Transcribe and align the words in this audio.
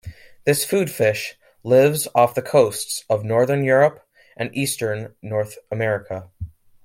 This 0.45 0.65
food 0.65 0.89
fish 0.89 1.35
lives 1.61 2.07
off 2.15 2.33
the 2.33 2.41
coasts 2.41 3.05
of 3.07 3.23
northern 3.23 3.63
Europe 3.63 4.03
and 4.35 4.49
eastern 4.57 5.13
North 5.21 5.59
America. 5.69 6.31